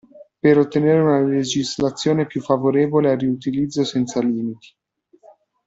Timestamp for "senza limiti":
3.83-4.75